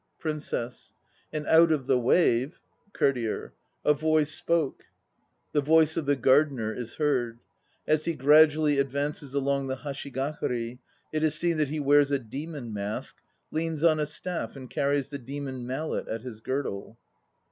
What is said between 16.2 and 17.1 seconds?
his girdle.)